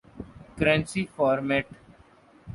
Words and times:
currency 0.57 1.05
format 1.15 1.65